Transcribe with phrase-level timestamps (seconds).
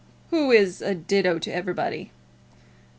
[0.31, 2.11] "Who is a ditto to everybody."